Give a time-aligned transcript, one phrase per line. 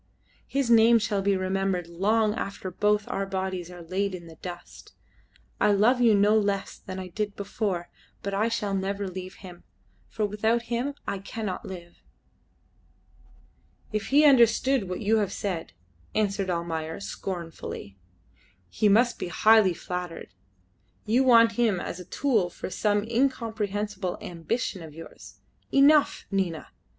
[0.47, 4.93] His name shall be remembered long after both our bodies are laid in the dust.
[5.59, 7.87] I love you no less than I did before,
[8.23, 9.63] but I shall never leave him,
[10.09, 12.01] for without him I cannot live."
[13.91, 15.73] "If he understood what you have said,"
[16.15, 17.95] answered Almayer, scornfully,
[18.69, 20.33] "he must be highly flattered.
[21.05, 25.35] You want him as a tool for some incomprehensible ambition of yours.
[25.71, 26.69] Enough, Nina.